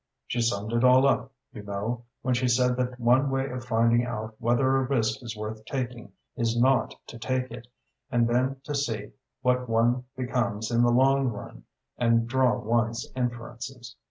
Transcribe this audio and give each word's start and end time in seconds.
"She 0.25 0.41
summed 0.41 0.73
it 0.73 0.83
all 0.83 1.05
up, 1.07 1.31
you 1.53 1.61
know, 1.61 2.05
when 2.23 2.33
she 2.33 2.47
said 2.47 2.75
that 2.77 2.99
one 2.99 3.29
way 3.29 3.51
of 3.51 3.63
finding 3.65 4.03
out 4.03 4.33
whether 4.39 4.77
a 4.77 4.87
risk 4.87 5.21
is 5.21 5.37
worth 5.37 5.63
taking 5.65 6.11
is 6.35 6.59
not 6.59 6.95
to 7.05 7.19
take 7.19 7.51
it, 7.51 7.67
and 8.09 8.27
then 8.27 8.59
to 8.63 8.73
see 8.73 9.11
what 9.43 9.69
one 9.69 10.05
becomes 10.17 10.71
in 10.71 10.81
the 10.81 10.89
long 10.89 11.27
run, 11.27 11.65
and 11.99 12.25
draw 12.27 12.57
one's 12.57 13.07
inferences. 13.15 13.95